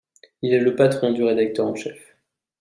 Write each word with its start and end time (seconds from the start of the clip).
Il 0.41 0.51
est 0.55 0.59
le 0.61 0.73
patron 0.75 1.11
du 1.11 1.23
rédacteur 1.23 1.67
en 1.67 1.75
chef. 1.75 2.15